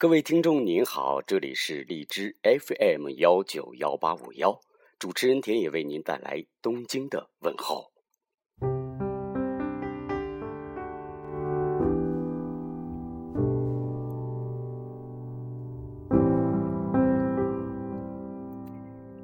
[0.00, 4.60] 各位听众您好，这里是荔枝 FM 幺九幺八五幺，
[4.96, 7.90] 主持人田野为您带来东京的问候。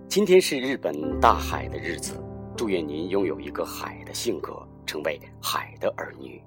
[0.08, 2.20] 今天是日本大海的日子，
[2.56, 6.42] 祝愿您拥有一个海的性格，成为海的儿女。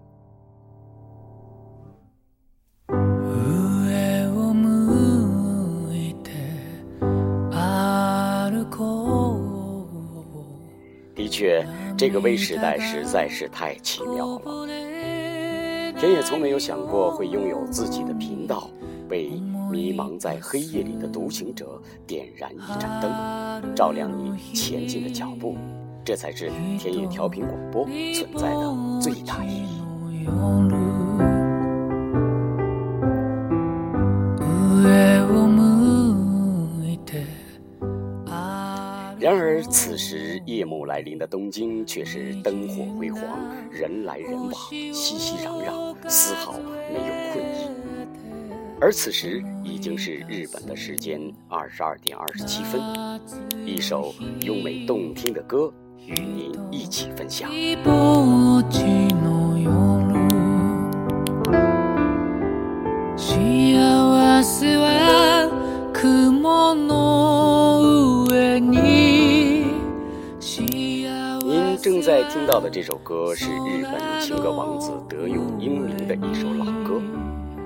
[11.38, 11.64] 确，
[11.96, 14.68] 这个微时代实在是太奇妙了。
[16.00, 18.72] 田野从没有想过会拥有自己的频道，
[19.08, 19.30] 为
[19.72, 25.56] 迷茫在黑夜里的独行者点燃一盏灯，照亮你前进的脚步。
[26.04, 31.07] 这才是田野调频广播存在的最大意义。
[40.58, 43.22] 夜幕来临的东京却是灯火辉煌，
[43.70, 46.54] 人来人往，熙熙攘攘，丝毫
[46.92, 47.70] 没有困意。
[48.82, 52.82] 而此时已经是日本的时间二十二点二十七分，
[53.68, 55.72] 一首优美动听的歌
[56.08, 57.52] 与您一起分享。
[72.30, 77.02] 听到的这首歌是日本情歌王子德永英明的一首老歌。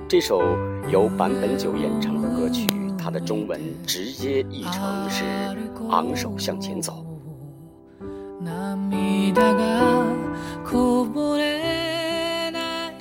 [0.07, 0.39] 这首
[0.87, 2.67] 由坂本九演唱的歌曲，
[2.97, 5.23] 它的中文直接译成是
[5.89, 7.03] “昂首向前走”。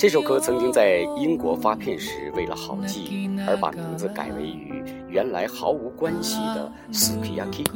[0.01, 7.67] 这首歌曾经在英国发片时，为了好记而把名字改为与原来毫无关系的 sukiyaki。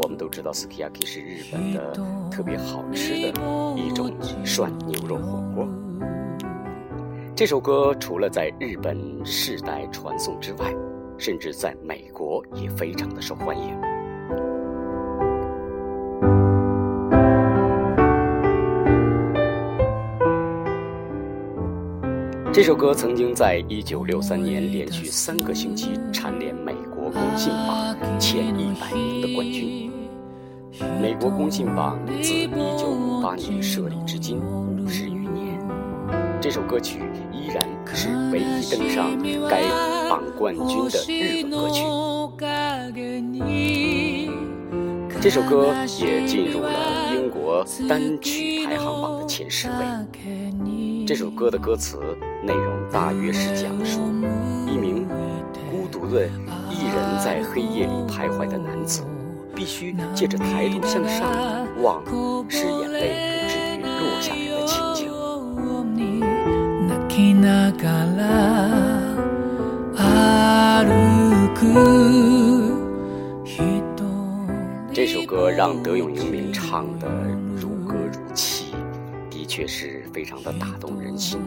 [0.00, 1.92] 我们都知道 sukiyaki 是日本的
[2.30, 3.28] 特别好吃的
[3.74, 4.08] 一种
[4.44, 5.68] 涮牛肉火锅。
[7.34, 8.96] 这首歌除了在日本
[9.26, 10.72] 世代传颂之外，
[11.18, 13.93] 甚至在美国也非常的受欢迎。
[22.54, 29.90] 这首歌曾经在1963年连续三个星期蝉联美国公信榜前一百名的冠军。
[31.02, 35.58] 美国公信榜自1958年设立至今五十余年，
[36.40, 37.00] 这首歌曲
[37.32, 39.10] 依然是唯一登上
[39.50, 39.64] 该
[40.08, 41.82] 榜冠军的日本歌曲。
[45.20, 46.70] 这首歌也进入了
[47.12, 49.74] 英国单曲排行榜的前十位。
[51.06, 51.98] 这首歌的歌词。
[52.42, 54.00] 内容大约是讲述
[54.66, 55.06] 一名
[55.70, 56.26] 孤独的
[56.70, 59.02] 一人在黑夜里徘徊的男子，
[59.54, 61.30] 必须借着抬头向上
[61.82, 62.02] 望，
[62.48, 65.10] 使眼泪不至于落下来的情景。
[74.92, 77.08] 这首歌让德永英明唱的
[77.56, 77.73] 如，
[79.54, 81.38] 确是非常的打动人心。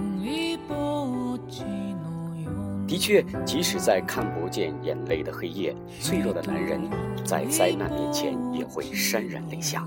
[2.88, 6.80] 的确，即使在看不见眼泪的黑夜，脆弱的男人
[7.26, 9.86] 在灾难面前也会潸然泪下。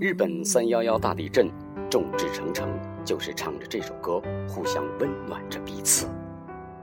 [0.00, 1.50] 日本三幺幺大地震，
[1.90, 2.70] 众志成城，
[3.04, 6.06] 就是唱着这首歌，互相温暖着彼此。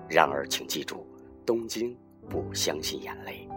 [0.07, 1.03] 然而，请记住，
[1.43, 1.97] 东京
[2.29, 3.49] 不相信眼泪。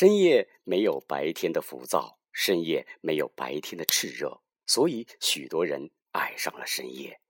[0.00, 7.20] 深夜没有白天的浮躁，深夜没有白天的炽热，所以许多人爱上了深夜。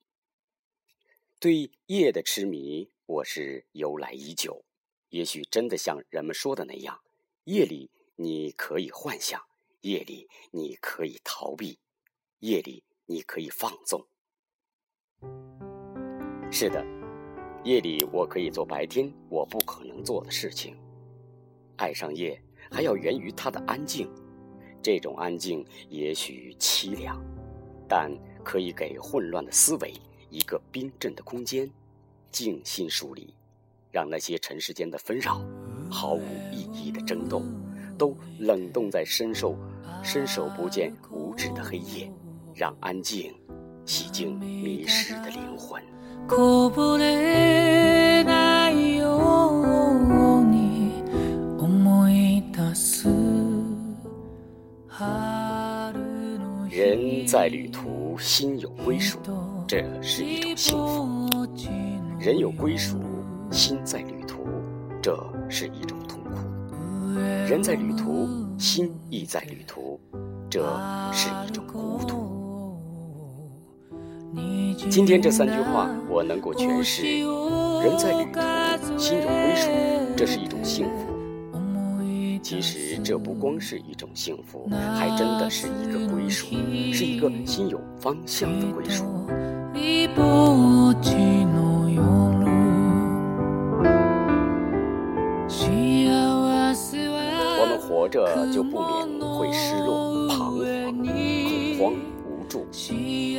[1.41, 4.65] 对夜的痴迷，我是由来已久。
[5.09, 7.01] 也许真的像人们说的那样，
[7.43, 9.45] 夜里你可以幻想，
[9.81, 11.81] 夜里你可以逃避，
[12.39, 14.07] 夜里你可以放纵。
[16.53, 16.87] 是的，
[17.65, 20.78] 夜里我可以做白天我不可能做的事情。
[21.77, 22.41] 爱上夜。
[22.71, 24.09] 还要源于它的安静，
[24.81, 27.21] 这种安静也许凄凉，
[27.89, 28.11] 但
[28.45, 29.93] 可以给混乱的思维
[30.31, 31.69] 一个冰镇的空间，
[32.31, 33.34] 静心梳理，
[33.91, 35.45] 让那些尘世间的纷扰、
[35.91, 36.22] 毫无
[36.53, 37.43] 意义的争斗，
[37.99, 39.57] 都冷冻在伸手
[40.03, 42.11] 伸手不见五指的黑夜，
[42.55, 43.34] 让安静
[43.84, 45.83] 洗净迷失的灵魂。
[57.41, 59.19] 在旅途，心有归属，
[59.66, 61.59] 这是一种幸福；
[62.19, 62.98] 人有归属，
[63.51, 64.45] 心在旅途，
[65.01, 66.37] 这是一种痛苦。
[67.48, 68.28] 人在旅途，
[68.59, 69.98] 心亦在旅途，
[70.51, 70.60] 这
[71.15, 72.77] 是一种孤独。
[74.91, 77.21] 今天这三句话，我能够诠释：
[77.83, 79.71] 人在旅途，心有归属，
[80.15, 81.09] 这是一种幸福。
[82.51, 86.49] 其实这不光是一种幸福，还真的是一个归属，
[86.93, 89.05] 是一个心有方向的归属。
[97.57, 100.93] 我们活着就不免会失落、彷徨、
[101.79, 101.95] 恐慌、
[102.27, 102.67] 无助，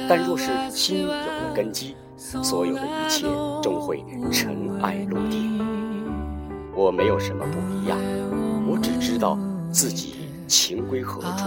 [0.08, 3.28] 但若是心有了根基，所有的一切
[3.62, 5.60] 终会尘埃落定。
[6.74, 8.00] 我没有什么不一样。
[9.22, 9.38] 到
[9.72, 10.16] 自己
[10.48, 11.46] 情归何处，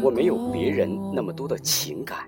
[0.00, 2.18] 我没有别人那么多的情感，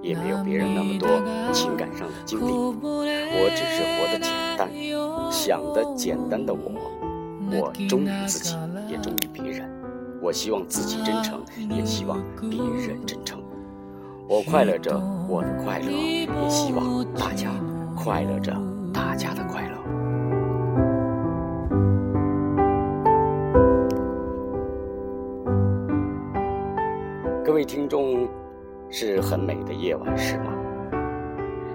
[0.00, 1.08] 也没有别人那么多
[1.52, 4.70] 情感上的经历，我只是活得简单，
[5.32, 6.60] 想的简单的我，
[7.50, 8.56] 我忠于自己，
[8.88, 9.68] 也忠于别人，
[10.22, 13.40] 我希望自己真诚，也希望别人真诚，
[14.28, 14.96] 我快乐着
[15.28, 17.50] 我的快乐，也希望大家
[17.96, 18.56] 快乐着
[18.94, 19.99] 大家的快乐。
[27.60, 28.26] 位听众，
[28.88, 30.44] 是很美的夜晚，是吗？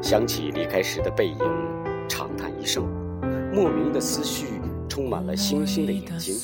[0.02, 1.38] 想起离开时的背影，
[2.08, 2.84] 长叹一声，
[3.54, 4.48] 莫名的思绪
[4.90, 6.36] 充满了星星的眼睛。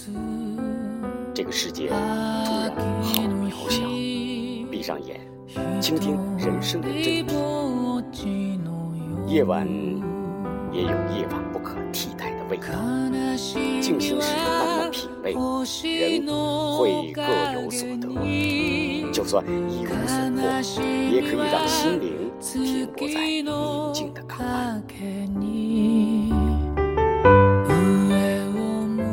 [1.34, 2.72] 这个世界突然
[3.02, 3.82] 好渺小。
[4.70, 5.20] 闭上眼，
[5.82, 7.32] 倾听人生的真谛。
[9.26, 9.68] 夜晚
[10.72, 11.51] 也有夜晚
[12.52, 12.66] 味道。
[13.82, 16.28] 静心时慢慢品味，人
[16.78, 17.22] 会各
[17.54, 19.12] 有所得。
[19.12, 20.82] 就算一无所获，
[21.12, 24.84] 也可以让心灵停泊在宁静的港湾。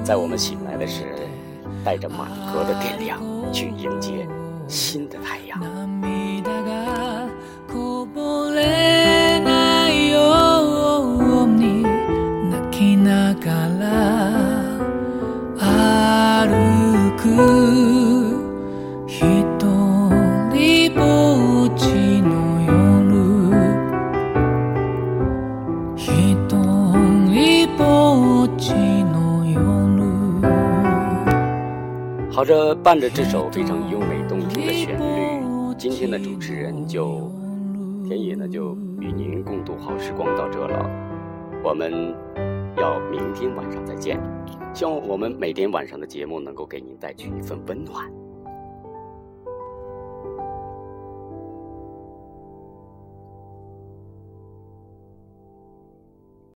[0.04, 1.04] 在我们醒来的时，
[1.84, 4.26] 带着满格的电量去迎接
[4.66, 6.27] 新的太阳。
[32.30, 37.28] 好着，伴着这首非常优美动听的旋律，今天的主持人就
[38.06, 40.88] 田野呢，就与您共度好时光到这了。
[41.64, 42.14] 我们
[42.76, 44.20] 要明天晚上再见，
[44.72, 48.08] 希望我们每天晚上的节目能够给您带去一份温暖。